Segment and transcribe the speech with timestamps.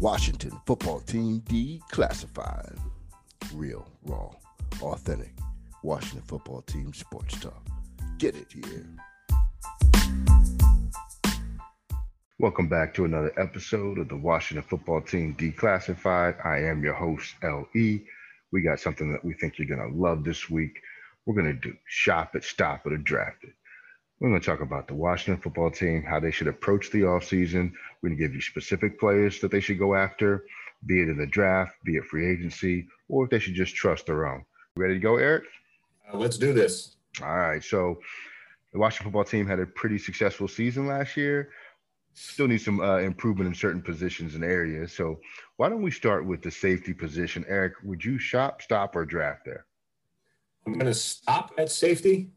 [0.00, 2.78] Washington football team declassified.
[3.54, 4.30] Real, raw,
[4.82, 5.32] authentic
[5.82, 7.66] Washington football team sports talk.
[8.18, 8.86] Get it here.
[12.38, 16.44] Welcome back to another episode of the Washington football team declassified.
[16.44, 18.00] I am your host, LE.
[18.52, 20.78] We got something that we think you're going to love this week.
[21.24, 23.54] We're going to do shop it, stop it, or draft it.
[24.18, 27.72] We're going to talk about the Washington football team, how they should approach the offseason.
[28.00, 30.46] We're going to give you specific players that they should go after,
[30.86, 34.06] be it in the draft, be it free agency, or if they should just trust
[34.06, 34.44] their own.
[34.76, 35.44] Ready to go, Eric?
[36.10, 36.96] Uh, let's do this.
[37.20, 37.62] All right.
[37.62, 38.00] So
[38.72, 41.50] the Washington football team had a pretty successful season last year.
[42.14, 44.94] Still need some uh, improvement in certain positions and areas.
[44.94, 45.20] So
[45.56, 47.44] why don't we start with the safety position?
[47.48, 49.66] Eric, would you shop, stop, or draft there?
[50.66, 52.30] I'm going to stop at safety.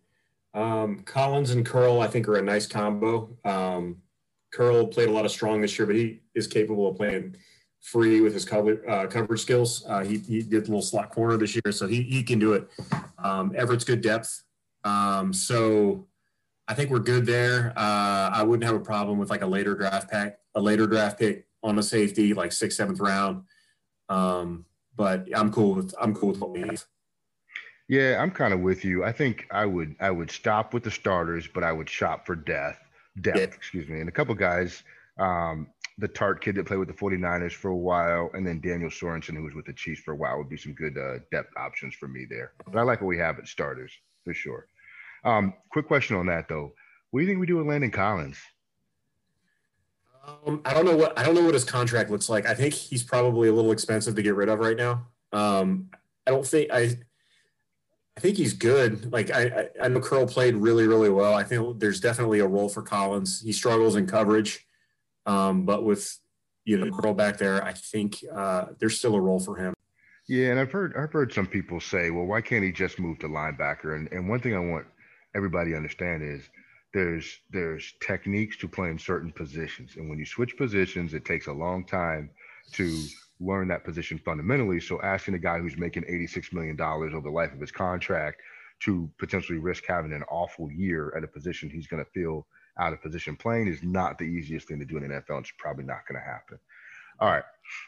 [0.54, 3.38] Um, Collins and Curl, I think, are a nice combo.
[3.46, 3.98] Um,
[4.52, 7.36] Curl played a lot of strong this year, but he is capable of playing
[7.82, 9.86] free with his cover, uh, coverage skills.
[9.88, 12.54] Uh, he, he did a little slot corner this year, so he, he can do
[12.54, 12.68] it.
[13.20, 14.44] Um, Everett's good depth.
[14.84, 16.08] Um, so
[16.68, 17.74] I think we're good there.
[17.76, 21.20] Uh, I wouldn't have a problem with like a later draft pack, a later draft
[21.20, 23.44] pick on a safety, like sixth, seventh round.
[24.08, 26.86] Um, but I'm cool with I'm cool with what we have.
[27.90, 29.04] Yeah, I'm kind of with you.
[29.04, 32.36] I think I would I would stop with the starters, but I would shop for
[32.36, 32.80] death,
[33.20, 33.44] depth, yeah.
[33.46, 34.00] excuse me.
[34.00, 34.84] And a couple guys,
[35.18, 38.92] um, the Tartt kid that played with the 49ers for a while, and then Daniel
[38.92, 41.52] Sorensen, who was with the Chiefs for a while, would be some good uh, depth
[41.58, 42.54] options for me there.
[42.64, 43.92] But I like what we have at starters
[44.24, 44.68] for sure.
[45.24, 46.74] Um, quick question on that though.
[47.10, 48.38] What do you think we do with Landon Collins?
[50.46, 52.46] Um, I don't know what I don't know what his contract looks like.
[52.46, 55.08] I think he's probably a little expensive to get rid of right now.
[55.34, 55.90] Um,
[56.28, 56.96] I don't think I
[58.20, 59.14] I think he's good.
[59.14, 61.36] Like I, I know Curl played really, really well.
[61.36, 63.42] I think there's definitely a role for Collins.
[63.42, 64.68] He struggles in coverage,
[65.26, 66.20] um, but with
[66.66, 69.74] you know Curl back there, I think uh, there's still a role for him.
[70.28, 73.20] Yeah, and I've heard I've heard some people say, well, why can't he just move
[73.20, 73.96] to linebacker?
[73.96, 74.86] And and one thing I want
[75.34, 76.44] everybody to understand is
[76.94, 81.54] there's there's techniques to playing certain positions, and when you switch positions, it takes a
[81.54, 82.32] long time
[82.74, 83.02] to
[83.40, 84.80] learn that position fundamentally.
[84.80, 88.42] So asking a guy who's making $86 million over the life of his contract
[88.82, 92.46] to potentially risk having an awful year at a position he's going to feel
[92.78, 95.42] out of position playing is not the easiest thing to do in the NFL.
[95.42, 96.60] It's probably not going to happen.
[97.20, 97.44] All right.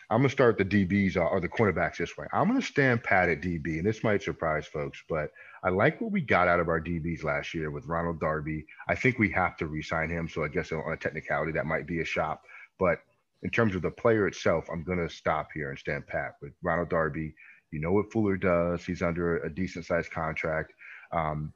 [0.09, 2.27] I'm going to start the DBs uh, or the cornerbacks this way.
[2.33, 5.31] I'm going to stand pat at DB, and this might surprise folks, but
[5.63, 8.65] I like what we got out of our DBs last year with Ronald Darby.
[8.89, 10.27] I think we have to re sign him.
[10.27, 12.43] So I guess on a technicality, that might be a shop.
[12.77, 12.99] But
[13.43, 16.53] in terms of the player itself, I'm going to stop here and stand pat with
[16.61, 17.33] Ronald Darby.
[17.71, 18.85] You know what Fuller does.
[18.85, 20.73] He's under a decent sized contract.
[21.11, 21.53] Um,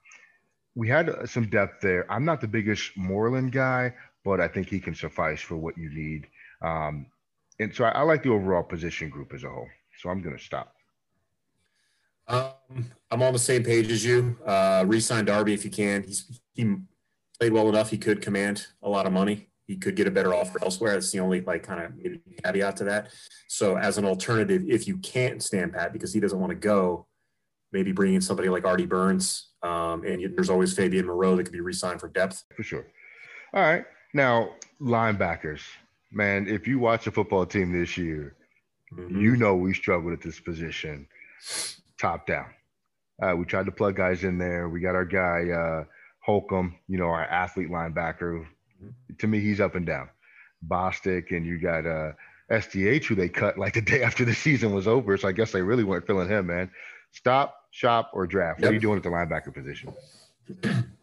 [0.74, 2.12] we had uh, some depth there.
[2.12, 3.94] I'm not the biggest Moreland guy,
[4.24, 6.28] but I think he can suffice for what you need.
[6.62, 7.06] Um,
[7.60, 9.68] and so I, I, like the overall position group as a whole.
[10.00, 10.74] So I'm going to stop.
[12.28, 14.38] Um, I'm on the same page as you.
[14.46, 16.04] Uh, resign Darby if you can.
[16.04, 16.76] He's he
[17.40, 17.92] played well enough.
[17.92, 20.94] He could command a lot of money he could get a better offer elsewhere.
[20.94, 23.10] That's the only like kind of caveat to that.
[23.48, 27.08] So as an alternative, if you can't stand pat because he doesn't want to go,
[27.72, 29.50] maybe bring in somebody like Artie Burns.
[29.64, 32.44] Um, and there's always Fabian Moreau that could be re-signed for depth.
[32.56, 32.86] For sure.
[33.54, 33.86] All right.
[34.14, 35.62] Now, linebackers,
[36.12, 38.36] man, if you watch a football team this year,
[38.94, 39.20] mm-hmm.
[39.20, 41.08] you know we struggled at this position
[42.00, 42.46] top down.
[43.22, 44.70] Uh, we tried to plug guys in there.
[44.70, 45.86] We got our guy uh,
[46.20, 48.46] Holcomb, you know, our athlete linebacker
[49.18, 50.10] to me, he's up and down.
[50.68, 52.12] Bostic, and you got uh,
[52.52, 55.18] SDH, who they cut like the day after the season was over.
[55.18, 56.72] So I guess they really weren't feeling him, man.
[57.12, 58.62] Stop, shop, or draft.
[58.62, 59.94] What are you doing at the linebacker position?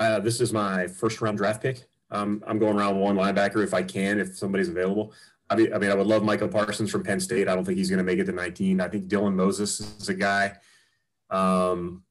[0.00, 1.82] Uh, this is my first round draft pick.
[2.10, 5.12] Um, I'm going around one linebacker if I can, if somebody's available.
[5.50, 7.48] I mean, I mean, I would love Micah Parsons from Penn State.
[7.48, 8.80] I don't think he's going to make it to 19.
[8.80, 10.56] I think Dylan Moses is a guy.
[11.30, 12.04] Um,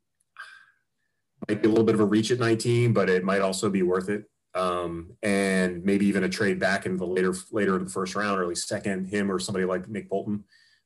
[1.48, 3.84] might be a little bit of a reach at 19, but it might also be
[3.84, 4.26] worth it.
[4.54, 8.40] Um, and maybe even a trade back in the later later in the first round,
[8.40, 10.46] or at least second him or somebody like Nick Bolton.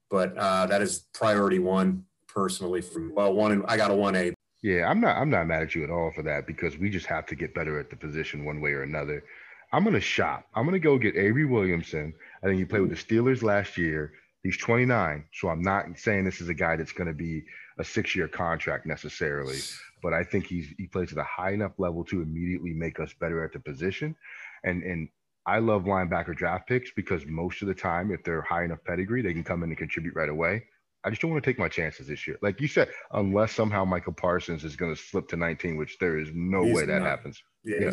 [0.09, 2.81] But uh, that is priority one personally.
[2.81, 4.33] From well, one I got a one A.
[4.61, 7.05] Yeah, I'm not I'm not mad at you at all for that because we just
[7.05, 9.23] have to get better at the position one way or another.
[9.71, 10.45] I'm gonna shop.
[10.53, 12.13] I'm gonna go get Avery Williamson.
[12.43, 14.13] I think he played with the Steelers last year.
[14.43, 17.43] He's 29, so I'm not saying this is a guy that's to be
[17.79, 19.59] a six-year contract necessarily
[20.01, 23.13] but I think he's he plays at a high enough level to immediately make us
[23.19, 24.15] better at the position.
[24.63, 25.09] And and
[25.45, 29.21] I love linebacker draft picks because most of the time, if they're high enough pedigree,
[29.21, 30.63] they can come in and contribute right away.
[31.03, 32.37] I just don't want to take my chances this year.
[32.43, 36.19] Like you said, unless somehow Micah Parsons is going to slip to 19, which there
[36.19, 37.07] is no he's way that not.
[37.07, 37.41] happens.
[37.63, 37.77] Yeah.
[37.81, 37.91] yeah.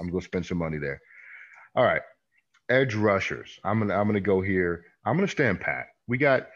[0.00, 1.00] I'm going to spend some money there.
[1.74, 2.02] All right.
[2.70, 3.58] edge rushers.
[3.64, 4.84] I'm gonna I'm gonna go here.
[5.04, 5.88] I'm gonna stand pat.
[6.08, 6.48] We got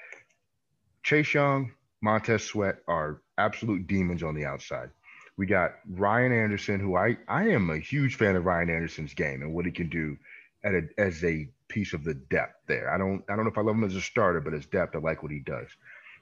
[1.02, 1.72] Chase Young,
[2.02, 4.91] Montez Sweat are absolute demons on the outside.
[5.37, 9.43] We got Ryan Anderson, who I I am a huge fan of Ryan Anderson's game
[9.43, 10.17] and what he can do
[10.64, 12.93] at a, as a piece of the depth there.
[12.93, 14.94] I don't I don't know if I love him as a starter, but as depth,
[14.94, 15.69] I like what he does.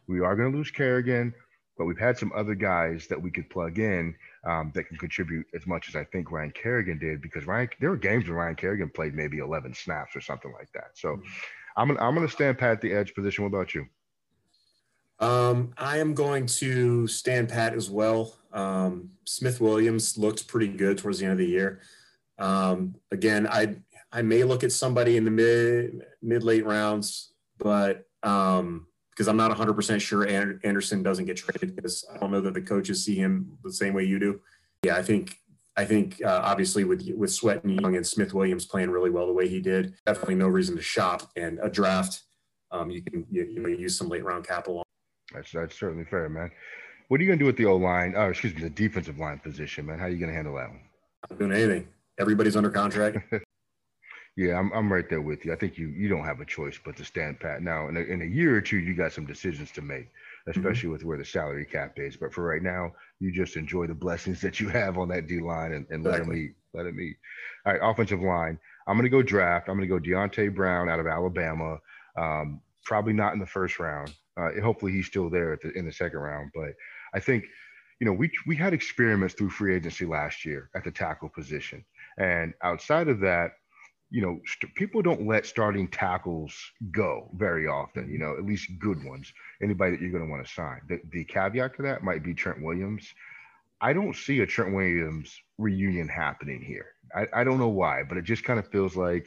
[0.06, 1.34] We are going to lose Kerrigan,
[1.76, 4.14] but we've had some other guys that we could plug in
[4.44, 7.90] um, that can contribute as much as I think Ryan Kerrigan did because Ryan there
[7.90, 10.90] were games when Ryan Kerrigan played maybe 11 snaps or something like that.
[10.94, 11.28] So mm-hmm.
[11.76, 13.44] I'm gonna, I'm going to stand pat at the edge position.
[13.44, 13.86] What about you?
[15.20, 18.34] Um, I am going to stand pat as well.
[18.52, 21.80] Um, Smith Williams looked pretty good towards the end of the year.
[22.38, 23.76] Um, again, I
[24.12, 29.36] I may look at somebody in the mid mid late rounds, but um, because I'm
[29.36, 33.16] not 100% sure Anderson doesn't get traded because I don't know that the coaches see
[33.16, 34.40] him the same way you do.
[34.84, 35.36] Yeah, I think
[35.76, 39.26] I think uh, obviously with with Sweat and Young and Smith Williams playing really well
[39.26, 42.22] the way he did, definitely no reason to shop and a draft.
[42.70, 44.84] Um, you can you, you use some late round capital.
[45.32, 46.50] That's that's certainly fair, man.
[47.08, 48.14] What are you gonna do with the O line?
[48.16, 49.98] Oh, excuse me, the defensive line position, man.
[49.98, 50.80] How are you gonna handle that one?
[51.30, 51.88] Not doing anything.
[52.18, 53.18] Everybody's under contract.
[54.38, 55.52] Yeah, I'm, I'm right there with you.
[55.52, 57.60] I think you you don't have a choice but to stand pat.
[57.60, 60.50] Now, in a, in a year or two, you got some decisions to make, mm-hmm.
[60.52, 60.92] especially mm-hmm.
[60.92, 62.16] with where the salary cap is.
[62.16, 65.40] But for right now, you just enjoy the blessings that you have on that D
[65.40, 66.52] line and, and let them eat.
[66.72, 67.16] Let them eat.
[67.66, 68.60] All right, offensive line.
[68.86, 69.68] I'm going to go draft.
[69.68, 71.78] I'm going to go Deonte Brown out of Alabama.
[72.16, 74.14] Um, probably not in the first round.
[74.38, 76.50] Uh, hopefully, he's still there the, in the second round.
[76.54, 76.74] But
[77.14, 77.44] I think,
[78.00, 81.84] you know, we we had experiments through free agency last year at the tackle position,
[82.18, 83.52] and outside of that
[84.10, 86.54] you know, st- people don't let starting tackles
[86.92, 89.32] go very often, you know, at least good ones,
[89.62, 90.80] anybody that you're going to want to sign.
[90.88, 93.06] The, the caveat to that might be Trent Williams.
[93.80, 96.86] I don't see a Trent Williams reunion happening here.
[97.14, 99.26] I, I don't know why, but it just kind of feels like,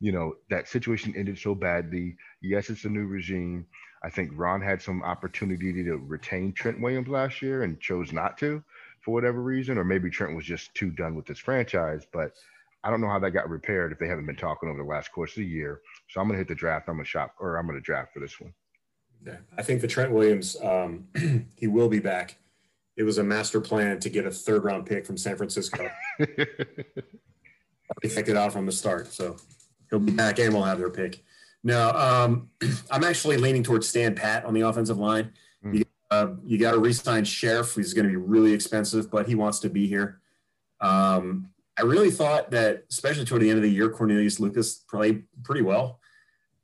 [0.00, 2.16] you know, that situation ended so badly.
[2.40, 3.66] Yes, it's a new regime.
[4.02, 8.38] I think Ron had some opportunity to retain Trent Williams last year and chose not
[8.38, 8.62] to
[9.00, 12.06] for whatever reason, or maybe Trent was just too done with this franchise.
[12.12, 12.32] But
[12.82, 15.12] I don't know how that got repaired if they haven't been talking over the last
[15.12, 15.80] course of the year.
[16.08, 16.88] So I'm going to hit the draft.
[16.88, 18.54] I'm going to shop or I'm going to draft for this one.
[19.24, 21.06] Yeah, I think the Trent Williams, um,
[21.56, 22.36] he will be back.
[22.96, 25.90] It was a master plan to get a third round pick from San Francisco.
[26.18, 26.46] they
[28.02, 29.12] picked it out from the start.
[29.12, 29.36] So
[29.90, 31.22] he'll be back and we'll have their pick.
[31.62, 32.48] No, um,
[32.90, 35.32] I'm actually leaning towards Stan Pat on the offensive line.
[35.64, 35.78] Mm.
[35.78, 37.76] You, uh, you got to re-sign Scherff.
[37.76, 40.20] He's going to be really expensive, but he wants to be here.
[40.80, 45.24] Um, I really thought that, especially toward the end of the year, Cornelius Lucas played
[45.44, 46.00] pretty well.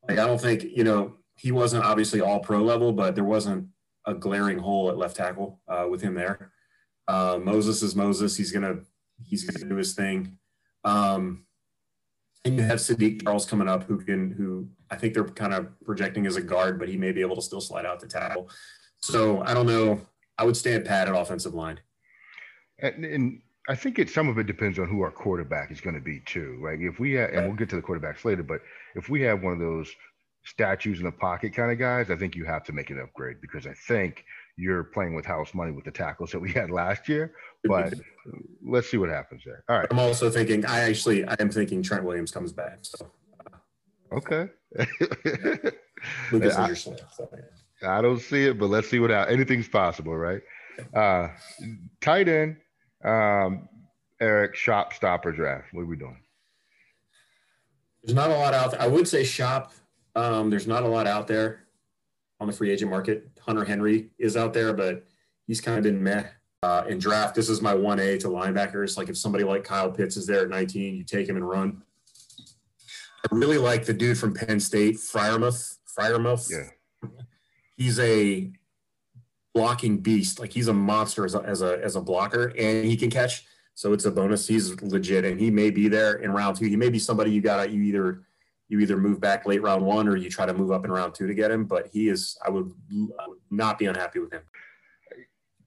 [0.08, 3.68] Like, I don't think, you know, he wasn't obviously all pro level, but there wasn't
[4.06, 6.52] a glaring hole at left tackle uh, with him there.
[7.08, 8.36] Uh, Moses is Moses.
[8.36, 8.78] He's gonna
[9.22, 10.38] he's gonna do his thing.
[10.84, 11.44] Um,
[12.54, 16.26] you have Saahdiq Charles coming up, who can who I think they're kind of projecting
[16.26, 18.50] as a guard, but he may be able to still slide out to tackle.
[19.00, 20.00] So I don't know.
[20.38, 21.80] I would stand pat at offensive line.
[22.78, 25.96] And, and I think it some of it depends on who our quarterback is going
[25.96, 26.80] to be too, right?
[26.80, 28.60] If we have, and we'll get to the quarterbacks later, but
[28.94, 29.90] if we have one of those
[30.44, 33.40] statues in the pocket kind of guys, I think you have to make an upgrade
[33.40, 34.24] because I think
[34.56, 37.32] you're playing with house money with the tackles that we had last year.
[37.64, 37.94] But
[38.64, 39.64] let's see what happens there.
[39.68, 39.88] All right.
[39.90, 40.64] I'm also thinking.
[40.66, 42.78] I actually I am thinking Trent Williams comes back.
[42.82, 43.10] So.
[44.12, 44.48] Okay.
[44.78, 44.86] I,
[46.30, 46.96] so,
[47.82, 47.98] yeah.
[47.98, 49.34] I don't see it, but let's see what happens.
[49.34, 50.42] anything's possible, right?
[50.94, 51.28] Uh,
[52.00, 52.58] tight end
[53.04, 53.68] um,
[54.20, 55.72] Eric, shop, stop, or draft?
[55.72, 56.18] What are we doing?
[58.02, 58.82] There's not a lot out there.
[58.82, 59.72] I would say shop.
[60.14, 61.65] Um, there's not a lot out there
[62.40, 63.28] on the free agent market.
[63.40, 65.06] Hunter Henry is out there, but
[65.46, 66.24] he's kind of been meh.
[66.62, 68.96] Uh, in draft, this is my 1A to linebackers.
[68.96, 71.82] Like if somebody like Kyle Pitts is there at 19, you take him and run.
[73.30, 75.76] I really like the dude from Penn State, Freiermuth.
[75.96, 76.50] Freiermuth.
[76.50, 77.08] Yeah.
[77.76, 78.50] He's a
[79.54, 80.38] blocking beast.
[80.38, 83.44] Like he's a monster as a, as a, as a blocker and he can catch.
[83.74, 84.46] So it's a bonus.
[84.46, 86.66] He's legit and he may be there in round two.
[86.66, 88.22] He may be somebody you got to, you either,
[88.68, 91.14] you either move back late round one or you try to move up in round
[91.14, 91.64] two to get him.
[91.64, 92.72] But he is, I would,
[93.18, 94.42] I would not be unhappy with him.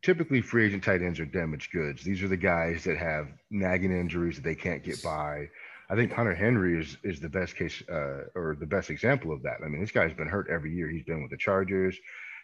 [0.02, 2.04] Typically, free agent tight ends are damaged goods.
[2.04, 5.50] These are the guys that have nagging injuries that they can't get by.
[5.90, 9.42] I think Hunter Henry is is the best case uh, or the best example of
[9.44, 9.58] that.
[9.64, 10.90] I mean, this guy's been hurt every year.
[10.90, 11.98] He's been with the Chargers.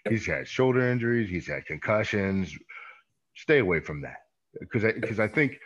[0.10, 1.30] He's had shoulder injuries.
[1.30, 2.54] He's had concussions.
[3.36, 4.18] Stay away from that
[4.60, 5.58] because I, because I think,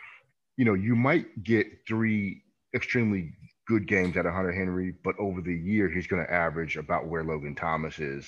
[0.56, 2.42] you know, you might get three
[2.74, 3.32] extremely
[3.70, 7.06] good games out of Hunter Henry, but over the year he's going to average about
[7.06, 8.26] where Logan Thomas is,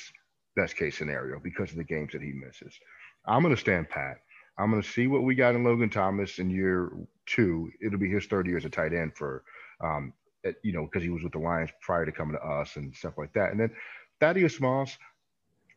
[0.54, 2.78] best case scenario, because of the games that he misses.
[3.26, 4.18] I'm going to stand pat.
[4.56, 6.92] I'm going to see what we got in Logan Thomas in year
[7.26, 7.72] two.
[7.84, 9.42] It'll be his third year as a tight end for
[9.82, 10.12] um,
[10.44, 12.94] at, you know, because he was with the Lions prior to coming to us and
[12.94, 13.50] stuff like that.
[13.50, 13.72] And then
[14.20, 14.96] Thaddeus Moss,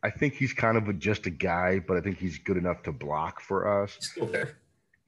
[0.04, 2.84] I think he's kind of a, just a guy, but I think he's good enough
[2.84, 3.96] to block for us.
[3.98, 4.58] Still there.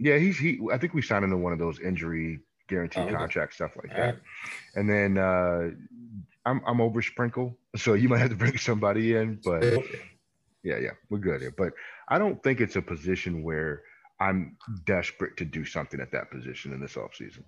[0.00, 0.58] Yeah, he's he.
[0.72, 4.04] I think we signed into one of those injury guarantee oh, contract stuff like that.
[4.04, 4.18] Right.
[4.76, 5.70] And then uh,
[6.46, 9.64] I'm I'm over Sprinkle, so you might have to bring somebody in, but
[10.62, 11.54] yeah, yeah, we're good here.
[11.56, 11.72] But
[12.08, 13.82] I don't think it's a position where
[14.20, 17.42] I'm desperate to do something at that position in this offseason.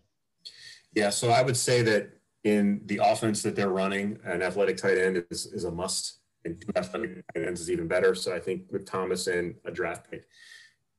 [0.94, 2.10] Yeah, so I would say that
[2.44, 6.60] in the offense that they're running, an athletic tight end is, is a must, and
[6.60, 8.14] two athletic tight ends is even better.
[8.14, 10.26] So I think with Thomas and a draft pick,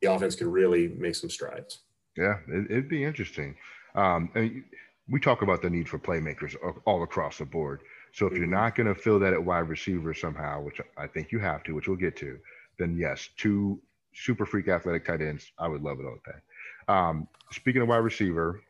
[0.02, 1.80] the offense could really make some strides.
[2.18, 3.56] Yeah, it, would be interesting.
[3.96, 4.64] Um, and
[5.10, 6.56] we talk about the need for playmakers
[6.86, 7.82] all across the board.
[8.14, 8.52] So if you're mm-hmm.
[8.52, 11.76] not going to fill that at wide receiver somehow, which I think you have to,
[11.76, 12.38] which we'll get to,
[12.78, 13.80] then yes, two
[14.14, 15.52] super freak athletic tight ends.
[15.58, 16.94] I would love it all that.
[16.94, 18.62] Um, speaking of wide receiver,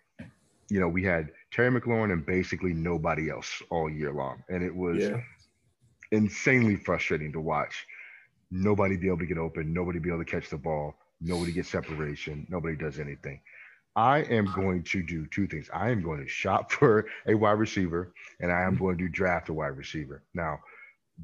[0.69, 4.43] you know, we had Terry McLaurin and basically nobody else all year long.
[4.49, 5.21] And it was yeah.
[6.11, 7.85] insanely frustrating to watch.
[8.51, 11.65] Nobody be able to get open, nobody be able to catch the ball, nobody get
[11.65, 13.41] separation, nobody does anything.
[13.95, 15.69] I am going to do two things.
[15.73, 18.83] I am going to shop for a wide receiver and I am mm-hmm.
[18.83, 20.23] going to draft a wide receiver.
[20.33, 20.59] Now,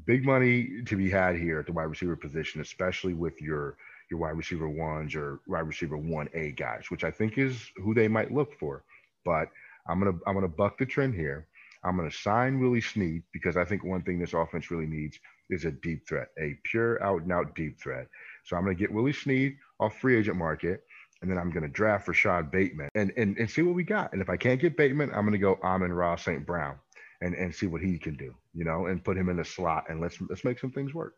[0.06, 3.76] big money to be had here at the wide receiver position, especially with your
[4.10, 7.92] your wide receiver ones or wide receiver one A guys, which I think is who
[7.94, 8.84] they might look for.
[9.24, 9.48] But
[9.88, 11.46] I'm gonna I'm gonna buck the trend here.
[11.84, 15.18] I'm gonna sign Willie Snead because I think one thing this offense really needs
[15.50, 18.08] is a deep threat, a pure out and out deep threat.
[18.44, 20.84] So I'm gonna get Willie Snead off free agent market,
[21.22, 24.12] and then I'm gonna draft Rashod Bateman and and, and see what we got.
[24.12, 26.46] And if I can't get Bateman, I'm gonna go Amon-Ra St.
[26.46, 26.76] Brown
[27.20, 29.84] and and see what he can do, you know, and put him in the slot
[29.88, 31.14] and let's let's make some things work.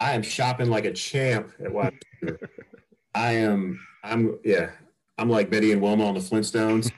[0.00, 1.92] I am shopping like a champ at what
[3.14, 3.80] I am.
[4.04, 4.70] I'm yeah.
[5.18, 6.92] I'm like Betty and Wilma on the Flintstones.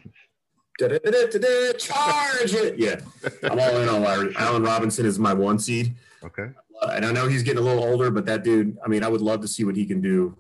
[1.79, 2.79] Charge it!
[2.79, 3.01] Yeah,
[3.43, 4.35] I'm all in on Larry.
[4.37, 5.95] Allen Robinson is my one seed.
[6.23, 6.49] Okay.
[6.83, 8.79] Uh, and I know he's getting a little older, but that dude.
[8.85, 10.37] I mean, I would love to see what he can do.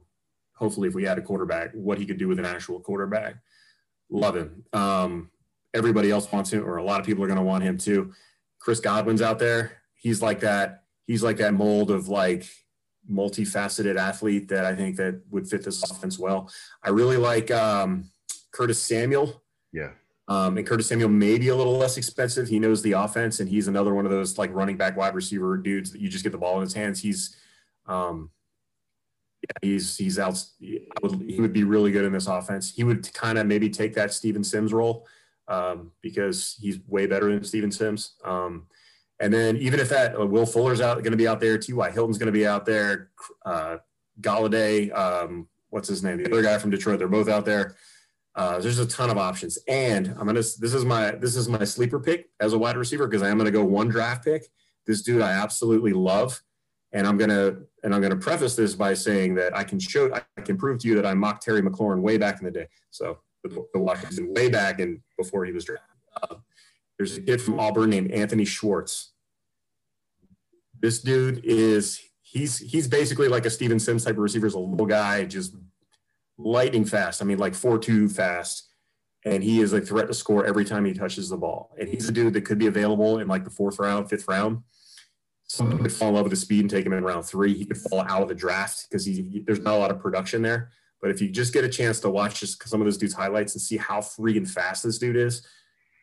[0.60, 3.36] Hopefully, if we had a quarterback, what he could do with an actual quarterback.
[4.10, 4.62] Love him.
[4.72, 5.30] Um,
[5.72, 8.12] everybody else wants him, or a lot of people are going to want him too.
[8.58, 9.78] Chris Godwin's out there.
[9.94, 10.84] He's like that.
[11.06, 12.46] He's like that mold of like
[13.10, 16.52] multifaceted athlete that I think that would fit this offense well.
[16.82, 18.10] I really like um,
[18.52, 19.42] Curtis Samuel.
[19.72, 19.92] Yeah.
[20.28, 22.48] Um, and Curtis Samuel may be a little less expensive.
[22.48, 25.56] He knows the offense, and he's another one of those like running back, wide receiver
[25.56, 27.00] dudes that you just get the ball in his hands.
[27.00, 27.34] He's,
[27.86, 28.30] um,
[29.42, 30.42] yeah, he's he's out.
[30.58, 32.72] He would, he would be really good in this offense.
[32.74, 35.06] He would kind of maybe take that Steven Sims role
[35.48, 38.14] um, because he's way better than Steven Sims.
[38.24, 38.66] Um,
[39.20, 41.90] and then even if that uh, Will Fuller's out going to be out there, T.Y.
[41.90, 43.10] Hilton's going to be out there,
[43.44, 43.76] uh,
[44.20, 47.76] Golladay, um, what's his name, the other guy from Detroit, they're both out there.
[48.34, 50.34] Uh, there's a ton of options, and I'm gonna.
[50.34, 53.36] This is my this is my sleeper pick as a wide receiver because I am
[53.36, 54.46] gonna go one draft pick.
[54.86, 56.40] This dude I absolutely love,
[56.92, 60.40] and I'm gonna and I'm gonna preface this by saying that I can show I
[60.40, 62.66] can prove to you that I mocked Terry McLaurin way back in the day.
[62.90, 65.86] So the, the Washington way back and before he was drafted.
[66.22, 66.36] Uh,
[66.98, 69.12] there's a kid from Auburn named Anthony Schwartz.
[70.80, 74.46] This dude is he's he's basically like a Steven Sims type of receiver.
[74.46, 75.54] He's a little guy, just
[76.36, 77.22] lightning fast.
[77.22, 78.68] I mean, like four two fast,
[79.24, 81.74] and he is a threat to score every time he touches the ball.
[81.78, 84.62] And he's a dude that could be available in like the fourth round, fifth round.
[85.50, 87.52] Someone could fall in love with his speed and take him in round three.
[87.52, 90.42] He could fall out of the draft because he, there's not a lot of production
[90.42, 90.70] there.
[91.02, 93.54] But if you just get a chance to watch just some of those dude's highlights
[93.54, 95.44] and see how freaking fast this dude is,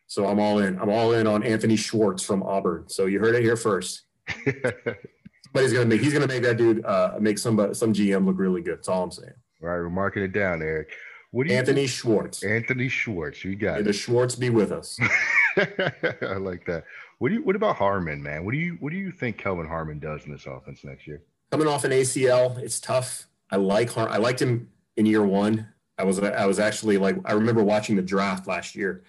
[0.06, 0.78] so I'm all in.
[0.78, 2.90] I'm all in on Anthony Schwartz from Auburn.
[2.90, 4.02] So you heard it here first.
[4.44, 6.02] but he's gonna make.
[6.02, 8.76] He's gonna make that dude uh, make somebody some GM look really good.
[8.76, 9.32] That's all I'm saying.
[9.62, 10.90] All right, we're marking it down, Eric.
[11.30, 11.90] What do you Anthony think?
[11.90, 12.42] Schwartz.
[12.42, 13.42] Anthony Schwartz.
[13.44, 14.98] You got May the Schwartz be with us.
[15.56, 16.84] I like that.
[17.18, 17.42] What do you?
[17.42, 18.44] What about Harmon, man?
[18.44, 18.76] What do you?
[18.80, 21.22] What do you think Kelvin Harmon does in this offense next year?
[21.50, 23.26] Coming off an ACL, it's tough.
[23.50, 25.68] I like Har- I liked him in year one.
[25.98, 29.02] I was I was actually like I remember watching the draft last year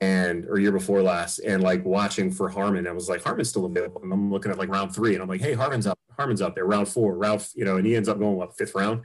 [0.00, 2.86] and or year before last and like watching for Harmon.
[2.86, 4.02] I was like, Harmon's still available.
[4.02, 6.54] And I'm looking at like round three and I'm like, hey, Harmon's up, Harmon's up
[6.54, 9.02] there, round four, round, you know, and he ends up going what fifth round.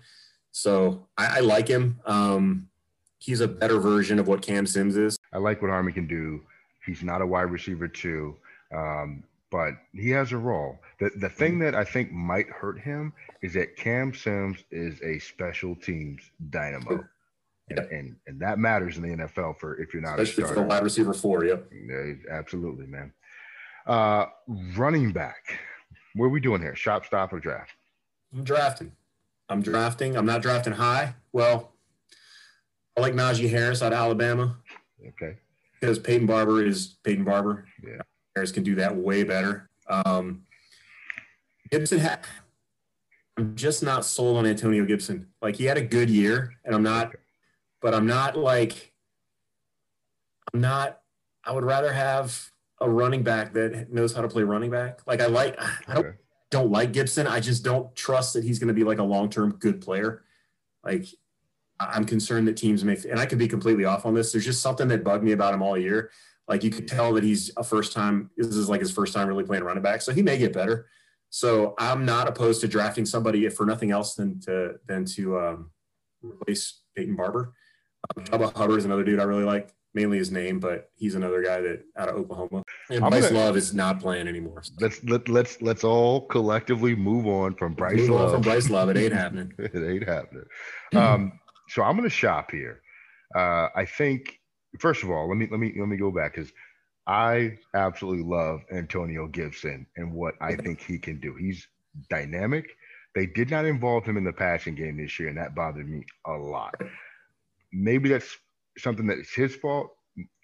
[0.51, 1.99] So I, I like him.
[2.05, 2.67] Um,
[3.19, 5.17] he's a better version of what Cam Sims is.
[5.31, 6.41] I like what Harmon can do.
[6.89, 8.35] He's not a wide receiver too.
[8.75, 10.79] Um, but he has a role.
[10.99, 15.19] The the thing that I think might hurt him is that Cam Sims is a
[15.19, 17.05] special teams dynamo.
[17.71, 20.63] And, and, and that matters in the NFL for if you're not especially for the
[20.63, 21.45] wide receiver four.
[21.45, 21.71] Yep.
[21.71, 23.13] Yeah, absolutely, man.
[23.85, 24.25] Uh,
[24.75, 25.59] running back.
[26.15, 26.75] What are we doing here?
[26.75, 27.71] Shop, stop, or draft?
[28.33, 28.91] I'm drafting.
[29.49, 30.17] I'm drafting.
[30.17, 31.13] I'm not drafting high.
[31.31, 31.71] Well,
[32.97, 34.57] I like Najee Harris out of Alabama.
[35.09, 35.37] Okay.
[35.79, 37.65] Because Peyton Barber is Peyton Barber.
[37.83, 38.01] Yeah.
[38.35, 39.69] Harris can do that way better.
[39.89, 40.43] Um,
[41.71, 42.25] Gibson had.
[43.37, 45.27] I'm just not sold on Antonio Gibson.
[45.41, 47.13] Like he had a good year, and I'm not,
[47.81, 48.93] but I'm not like,
[50.53, 50.99] I'm not.
[51.45, 54.99] I would rather have a running back that knows how to play running back.
[55.07, 56.17] Like I like, I don't Okay.
[56.51, 57.27] don't like Gibson.
[57.27, 60.23] I just don't trust that he's going to be like a long term good player.
[60.83, 61.05] Like
[61.79, 64.31] I'm concerned that teams may, and I could be completely off on this.
[64.31, 66.11] There's just something that bugged me about him all year.
[66.47, 68.31] Like you could tell that he's a first time.
[68.35, 70.87] This is like his first time really playing running back, so he may get better.
[71.29, 75.39] So I'm not opposed to drafting somebody if for nothing else than to than to
[75.39, 75.71] um,
[76.23, 77.53] replace Peyton Barber.
[78.17, 81.43] Um, Chuba Hubbard is another dude I really like, mainly his name, but he's another
[81.43, 82.63] guy that out of Oklahoma.
[82.89, 84.63] And I'm Bryce gonna- Love is not playing anymore.
[84.79, 88.31] Let's let let's let's all collectively move on from Bryce Move on Love.
[88.33, 88.89] from Bryce Love.
[88.89, 89.53] It ain't happening.
[89.59, 90.45] it ain't happening.
[90.95, 91.33] Um,
[91.69, 92.81] so I'm gonna shop here.
[93.35, 94.39] Uh, I think
[94.79, 96.51] first of all, let me let me let me go back because
[97.07, 101.35] I absolutely love Antonio Gibson and what I think he can do.
[101.35, 101.67] He's
[102.09, 102.69] dynamic.
[103.15, 106.03] They did not involve him in the passing game this year, and that bothered me
[106.25, 106.75] a lot.
[107.73, 108.37] Maybe that's
[108.77, 109.95] something that's his fault.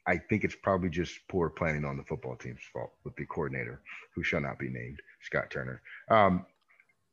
[0.08, 3.82] I think it's probably just poor planning on the football team's fault with the coordinator,
[4.13, 5.82] who shall not be named, Scott Turner.
[6.10, 6.46] Um,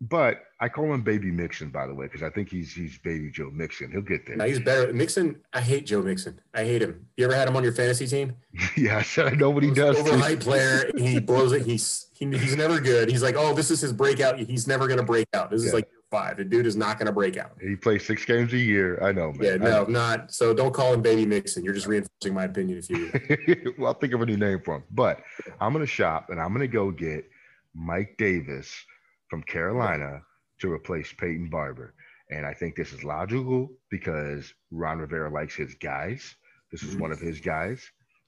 [0.08, 3.30] but I call him Baby Mixon, by the way, because I think he's he's Baby
[3.30, 3.92] Joe Mixon.
[3.92, 4.34] He'll get there.
[4.34, 4.92] No, he's better.
[4.92, 6.40] Mixon, I hate Joe Mixon.
[6.52, 7.06] I hate him.
[7.16, 8.34] You ever had him on your fantasy team?
[8.76, 9.96] yeah, I said I know what he does.
[9.96, 10.90] Overhyped player.
[10.96, 11.62] He blows it.
[11.62, 13.10] He's he, he's never good.
[13.10, 14.40] He's like, oh, this is his breakout.
[14.40, 15.50] He's never going to break out.
[15.50, 16.36] This is like year five.
[16.36, 17.52] The dude is not going to break out.
[17.60, 19.00] He plays six games a year.
[19.04, 19.62] I know, man.
[19.62, 20.32] I no, not.
[20.32, 21.64] So don't call him Baby Mixon.
[21.64, 23.74] You're just reinforcing my opinion if you.
[23.78, 24.84] well, I'll think of a new name for him.
[24.90, 25.20] But
[25.60, 27.24] I'm gonna shop and I'm gonna go get
[27.72, 28.84] Mike Davis
[29.32, 30.20] from Carolina
[30.58, 31.94] to replace Peyton Barber.
[32.30, 36.34] And I think this is logical because Ron Rivera likes his guys.
[36.70, 37.82] This is one of his guys.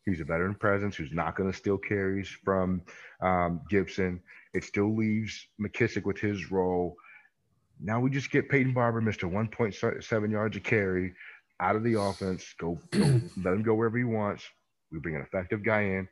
[0.07, 2.81] He's a veteran presence who's not going to steal carries from
[3.21, 4.19] um, Gibson.
[4.55, 6.97] It still leaves McKissic with his role.
[7.79, 9.31] Now we just get Peyton Barber, Mr.
[9.31, 11.13] 1.7 yards a carry,
[11.61, 12.55] out of the offense.
[12.59, 14.43] Go, go let him go wherever he wants.
[14.91, 16.09] We bring an effective guy in.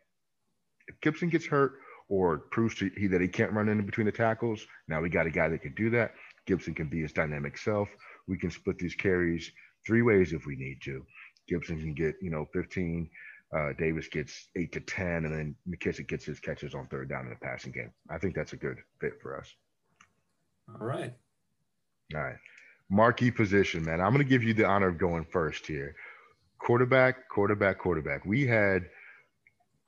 [0.86, 1.72] If Gibson gets hurt
[2.08, 5.26] or proves to he that he can't run in between the tackles, now we got
[5.26, 6.12] a guy that can do that.
[6.46, 7.88] Gibson can be his dynamic self.
[8.26, 9.50] We can split these carries
[9.86, 11.04] three ways if we need to.
[11.48, 13.08] Gibson can get, you know, 15.
[13.54, 17.24] Uh, Davis gets eight to 10, and then McKissic gets his catches on third down
[17.24, 17.92] in the passing game.
[18.08, 19.54] I think that's a good fit for us.
[20.68, 21.12] All right.
[22.14, 22.36] All right.
[22.90, 24.00] Marquee position, man.
[24.00, 25.94] I'm going to give you the honor of going first here.
[26.58, 28.24] Quarterback, quarterback, quarterback.
[28.24, 28.84] We had,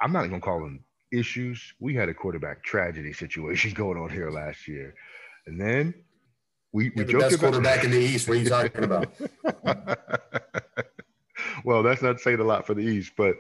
[0.01, 0.85] I'm not even going to call them
[1.19, 1.75] issues.
[1.81, 4.95] We had a quarterback tragedy situation going on here last year.
[5.47, 5.95] And then
[6.73, 8.29] we, we the joked best about quarterback in the East.
[8.29, 9.09] What are you talking about?
[11.65, 13.37] well, that's not saying a lot for the East, but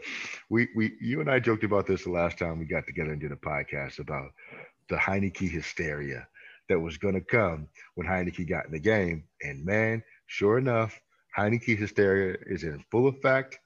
[0.51, 3.21] we, we, you and I joked about this the last time we got together and
[3.21, 4.31] did a podcast about
[4.89, 6.27] the Heinicke hysteria
[6.69, 9.25] that was going to come when Heinicke got in the game.
[9.43, 11.01] And man, sure enough,
[11.37, 13.59] Heinicke hysteria is in full effect.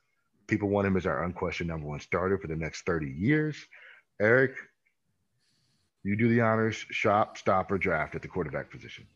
[0.47, 3.57] People want him as our unquestioned number one starter for the next 30 years.
[4.21, 4.57] Eric,
[6.03, 9.07] you do the honors, shop, stop, or draft at the quarterback position.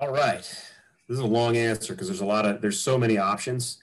[0.00, 0.42] All right.
[1.08, 3.82] This is a long answer because there's a lot of there's so many options.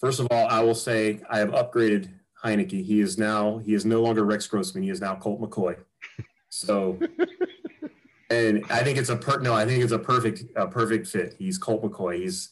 [0.00, 2.10] First of all, I will say I have upgraded
[2.42, 2.84] Heinicke.
[2.84, 4.82] He is now he is no longer Rex Grossman.
[4.82, 5.76] He is now Colt McCoy.
[6.48, 6.98] So,
[8.30, 9.54] and I think it's a per no.
[9.54, 11.36] I think it's a perfect a perfect fit.
[11.38, 12.18] He's Colt McCoy.
[12.18, 12.50] He's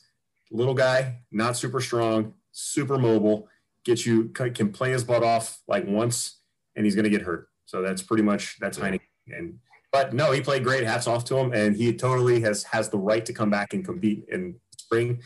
[0.51, 3.49] little guy, not super strong, super mobile.
[3.85, 6.39] Gets you can play his butt off like once,
[6.77, 7.49] and he's going to get hurt.
[7.73, 9.01] So that's pretty much that's Heinicke.
[9.29, 9.59] And
[9.93, 10.85] but no, he played great.
[10.85, 13.83] Hats off to him, and he totally has has the right to come back and
[13.83, 15.23] compete in spring.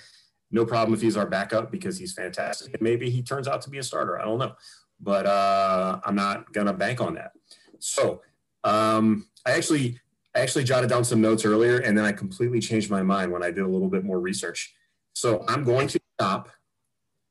[0.52, 2.72] No problem if he's our backup because he's fantastic.
[2.72, 4.20] And maybe he turns out to be a starter.
[4.20, 4.52] I don't know,
[5.00, 7.32] but uh, I'm not gonna bank on that.
[7.80, 8.22] So
[8.62, 9.98] um, I actually
[10.36, 13.42] I actually jotted down some notes earlier, and then I completely changed my mind when
[13.42, 14.72] I did a little bit more research.
[15.14, 16.48] So I'm going to stop,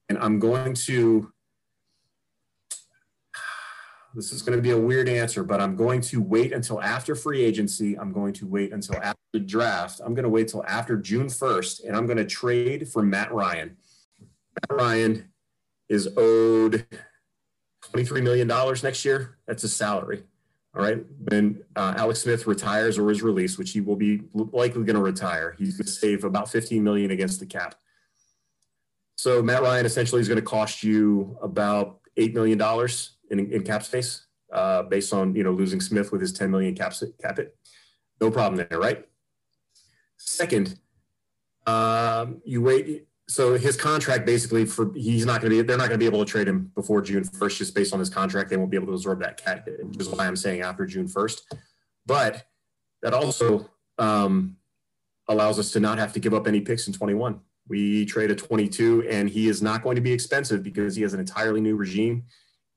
[0.10, 1.32] and I'm going to
[4.16, 7.16] this is going to be a weird answer, but I'm going to wait until after
[7.16, 7.98] free agency.
[8.00, 10.00] I'm going to wait until after the draft.
[10.04, 13.34] I'm going to wait till after June 1st, and I'm going to trade for Matt
[13.34, 13.76] Ryan.
[14.22, 15.30] Matt Ryan
[15.90, 16.86] is owed
[17.94, 18.48] $23 million
[18.84, 19.38] next year.
[19.48, 20.24] That's his salary.
[20.76, 21.04] All right.
[21.30, 25.02] When uh, Alex Smith retires or is released, which he will be likely going to
[25.02, 27.76] retire, he's going to save about 15 million against the cap.
[29.18, 32.62] So Matt Ryan essentially is going to cost you about $8 million
[33.32, 36.76] in, in cap space, uh, based on you know losing Smith with his 10 million
[36.76, 37.58] cap cap it.
[38.22, 39.06] No problem there, right?
[40.18, 40.80] Second,
[41.68, 43.08] um, you wait.
[43.28, 46.06] so his contract basically for he's not going to be they're not going to be
[46.06, 48.78] able to trade him before June 1st just based on his contract they won't be
[48.78, 51.42] able to absorb that cat which is why I'm saying after June 1st
[52.06, 52.46] but
[53.02, 54.58] that also um,
[55.28, 58.36] allows us to not have to give up any picks in 21 we trade a
[58.36, 61.76] 22 and he is not going to be expensive because he has an entirely new
[61.76, 62.24] regime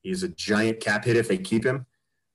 [0.09, 1.87] he's a giant cap hit if they keep him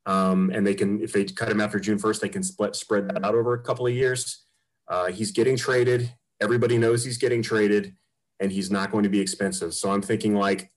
[0.05, 3.07] um, and they can if they cut him after June 1st they can split spread
[3.09, 4.45] that out over a couple of years
[4.87, 7.95] uh, he's getting traded everybody knows he's getting traded
[8.39, 9.73] and he's not going to be expensive.
[9.73, 10.71] So I'm thinking like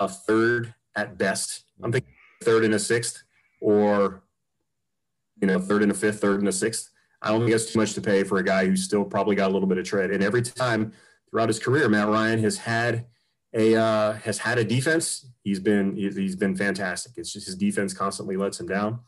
[0.00, 1.64] a third at best.
[1.82, 2.10] I'm thinking
[2.42, 3.22] third and a sixth,
[3.60, 4.22] or
[5.40, 6.90] you know, third and a fifth, third and a sixth.
[7.20, 9.50] I don't think that's too much to pay for a guy who's still probably got
[9.50, 10.10] a little bit of tread.
[10.10, 10.92] And every time
[11.30, 13.06] throughout his career, Matt Ryan has had
[13.54, 15.26] a uh, has had a defense.
[15.42, 17.12] He's been he's been fantastic.
[17.16, 19.00] It's just his defense constantly lets him down.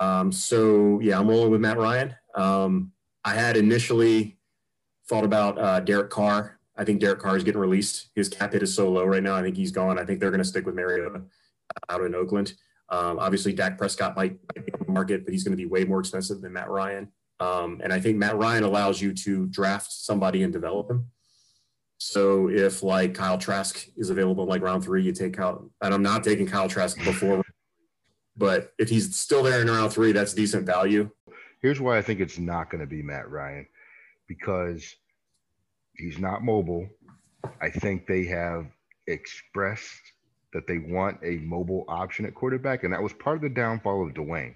[0.00, 2.14] Um, so yeah, I'm rolling with Matt Ryan.
[2.34, 2.92] Um,
[3.24, 4.38] I had initially
[5.08, 8.08] thought about uh, Derek Carr I think Derek Carr is getting released.
[8.14, 9.34] His cap hit is so low right now.
[9.34, 9.98] I think he's gone.
[9.98, 11.22] I think they're going to stick with Mariota
[11.88, 12.54] out in Oakland.
[12.88, 15.66] Um, obviously, Dak Prescott might, might, be on the market, but he's going to be
[15.66, 17.08] way more expensive than Matt Ryan.
[17.40, 21.06] Um, and I think Matt Ryan allows you to draft somebody and develop him.
[22.04, 25.70] So if like Kyle Trask is available in like round three, you take Kyle.
[25.80, 27.42] And I'm not taking Kyle Trask before,
[28.36, 31.10] but if he's still there in round three, that's decent value.
[31.60, 33.66] Here's why I think it's not going to be Matt Ryan,
[34.26, 34.96] because
[35.96, 36.88] He's not mobile.
[37.60, 38.66] I think they have
[39.06, 40.00] expressed
[40.52, 44.06] that they want a mobile option at quarterback, and that was part of the downfall
[44.06, 44.54] of Dwayne.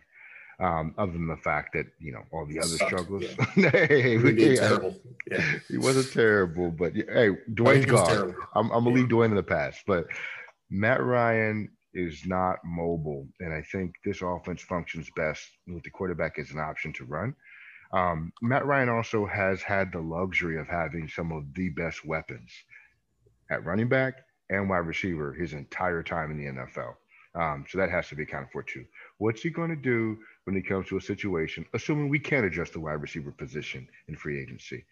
[0.58, 3.24] Um, other than the fact that you know all the other Sucked, struggles.
[3.56, 3.70] Yeah.
[3.70, 4.96] hey, he, terrible.
[5.30, 5.58] Yeah.
[5.68, 8.34] he wasn't terrible, but hey, Dwayne's gone.
[8.54, 8.96] I'm, I'm, gonna yeah.
[8.96, 10.06] leave Dwayne in the past, but
[10.70, 16.38] Matt Ryan is not mobile, and I think this offense functions best with the quarterback
[16.38, 17.34] as an option to run.
[17.92, 22.50] Um, Matt Ryan also has had the luxury of having some of the best weapons
[23.50, 24.14] at running back
[24.50, 26.94] and wide receiver his entire time in the NFL.
[27.34, 28.84] Um, so that has to be accounted for too.
[29.18, 32.72] What's he going to do when it comes to a situation, assuming we can adjust
[32.72, 34.85] the wide receiver position in free agency,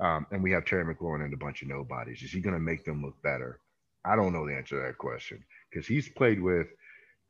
[0.00, 2.22] um, and we have Terry McLaurin and a bunch of nobodies?
[2.22, 3.60] Is he going to make them look better?
[4.04, 6.66] I don't know the answer to that question because he's played with,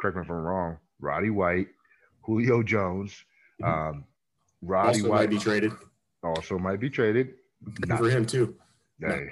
[0.01, 1.69] correct me if I'm wrong, Roddy White,
[2.23, 3.13] Julio Jones,
[3.63, 3.71] mm-hmm.
[3.71, 4.05] um,
[4.63, 5.73] Roddy also White might be traded.
[6.23, 7.35] Also might be traded.
[7.87, 8.57] Not, for him too.
[9.01, 9.29] Hey,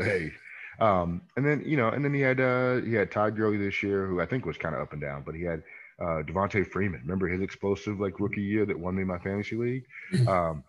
[0.00, 0.32] hey.
[0.80, 3.82] Um, and then you know, and then he had uh he had Todd Gurley this
[3.82, 5.62] year, who I think was kind of up and down, but he had
[6.00, 7.00] uh Devonta Freeman.
[7.02, 9.84] Remember his explosive like rookie year that won me my fantasy league?
[10.28, 10.64] Um,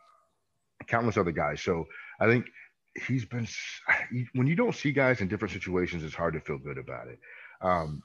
[0.88, 1.62] countless other guys.
[1.62, 1.86] So
[2.20, 2.46] I think
[3.08, 3.48] he's been
[4.34, 7.20] when you don't see guys in different situations, it's hard to feel good about it.
[7.62, 8.04] Um,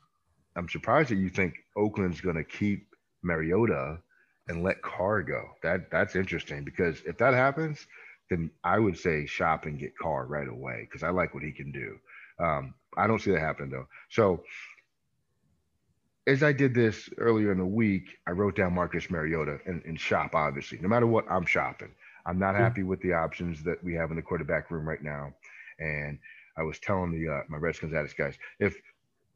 [0.56, 2.88] I'm surprised that you think Oakland's going to keep
[3.22, 3.98] Mariota
[4.48, 5.42] and let Carr go.
[5.62, 7.86] That that's interesting because if that happens,
[8.30, 11.52] then I would say shop and get Carr right away because I like what he
[11.52, 11.98] can do.
[12.42, 13.86] Um, I don't see that happen though.
[14.10, 14.42] So
[16.28, 19.98] as I did this earlier in the week, I wrote down Marcus Mariota and, and
[19.98, 20.34] shop.
[20.34, 21.88] Obviously, no matter what, I'm shopping.
[22.26, 25.32] I'm not happy with the options that we have in the quarterback room right now,
[25.78, 26.18] and
[26.58, 28.76] I was telling the uh, my Redskins addicts guys if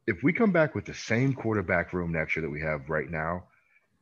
[0.06, 3.10] if we come back with the same quarterback room next year that we have right
[3.10, 3.44] now,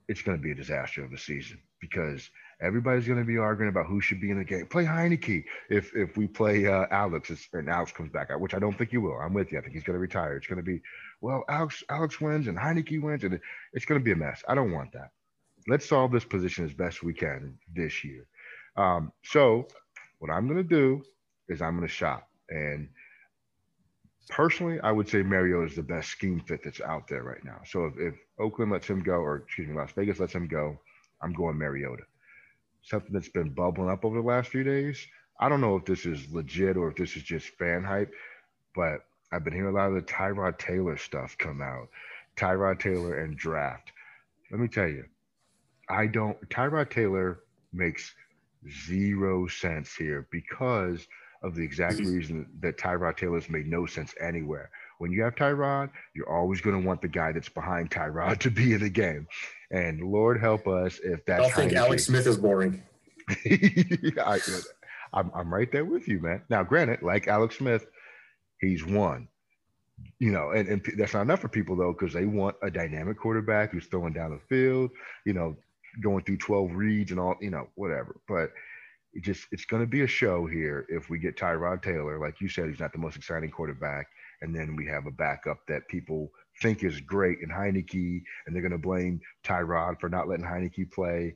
[0.09, 2.29] it's going to be a disaster of a season because
[2.61, 4.67] everybody's going to be arguing about who should be in the game.
[4.67, 8.59] Play Heinicke if if we play uh, Alex and Alex comes back, out, which I
[8.59, 9.19] don't think he will.
[9.19, 9.59] I'm with you.
[9.59, 10.37] I think he's going to retire.
[10.37, 10.81] It's going to be
[11.21, 13.39] well, Alex Alex wins and Heinicke wins, and
[13.73, 14.43] it's going to be a mess.
[14.49, 15.11] I don't want that.
[15.69, 18.27] Let's solve this position as best we can this year.
[18.77, 19.67] Um, so
[20.19, 21.03] what I'm going to do
[21.49, 22.89] is I'm going to shop and
[24.29, 27.61] personally, I would say Mario is the best scheme fit that's out there right now.
[27.67, 30.79] So if, if Oakland lets him go, or excuse me, Las Vegas lets him go,
[31.23, 32.05] I'm going Mariota.
[32.83, 35.07] Something that's been bubbling up over the last few days.
[35.39, 38.13] I don't know if this is legit or if this is just fan hype,
[38.75, 41.89] but I've been hearing a lot of the Tyrod Taylor stuff come out.
[42.37, 43.93] Tyrod Taylor and draft.
[44.51, 45.05] Let me tell you,
[45.89, 46.37] I don't.
[46.49, 47.41] Tyrod Taylor
[47.73, 48.13] makes
[48.69, 51.07] zero sense here because–
[51.43, 52.15] of the exact mm-hmm.
[52.15, 54.71] reason that Tyrod Taylor's made no sense anywhere.
[55.01, 58.51] When you have Tyrod, you're always going to want the guy that's behind Tyrod to
[58.51, 59.27] be in the game.
[59.71, 61.43] And Lord help us if that's.
[61.43, 62.83] I think Alex Smith is boring.
[63.47, 64.39] I,
[65.15, 66.43] I'm, I'm right there with you, man.
[66.51, 67.87] Now, granted, like Alex Smith,
[68.61, 69.27] he's won.
[70.19, 73.19] You know, and, and that's not enough for people though, because they want a dynamic
[73.19, 74.91] quarterback who's throwing down the field,
[75.25, 75.57] you know,
[76.03, 78.17] going through 12 reads and all, you know, whatever.
[78.29, 78.51] But
[79.15, 82.41] it just it's going to be a show here if we get Tyrod Taylor, like
[82.41, 84.09] you said, he's not the most exciting quarterback,
[84.43, 86.31] and then we have a backup that people
[86.63, 90.91] think is great in Heinicke, and they're going to blame Tyrod for not letting Heinicke
[90.91, 91.35] play.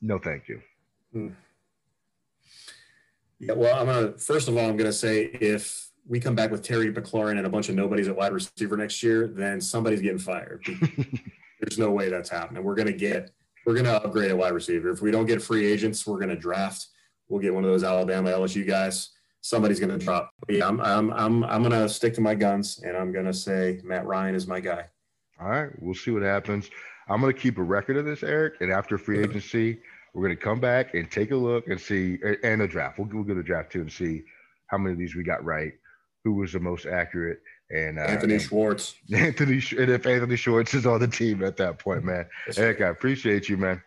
[0.00, 0.60] No, thank you.
[1.12, 1.28] Hmm.
[3.38, 6.62] Yeah, well, I'm gonna first of all, I'm gonna say if we come back with
[6.62, 10.18] Terry McLaurin and a bunch of nobodies at wide receiver next year, then somebody's getting
[10.18, 10.64] fired.
[11.60, 12.64] There's no way that's happening.
[12.64, 13.30] We're gonna get
[13.66, 14.90] we're gonna upgrade a wide receiver.
[14.90, 16.86] If we don't get free agents, we're gonna draft.
[17.28, 19.10] We'll get one of those Alabama LSU guys.
[19.46, 20.32] Somebody's gonna drop.
[20.44, 23.80] But yeah, I'm I'm I'm I'm gonna stick to my guns and I'm gonna say
[23.84, 24.86] Matt Ryan is my guy.
[25.40, 26.68] All right, we'll see what happens.
[27.08, 29.78] I'm gonna keep a record of this, Eric, and after free agency,
[30.14, 32.98] we're gonna come back and take a look and see and a draft.
[32.98, 34.24] We'll, we'll get a draft too and see
[34.66, 35.74] how many of these we got right,
[36.24, 37.38] who was the most accurate,
[37.70, 38.96] and uh, Anthony and Schwartz.
[39.14, 42.26] Anthony, and if Anthony Schwartz is on the team at that point, man.
[42.56, 43.80] Eric, I appreciate you, man.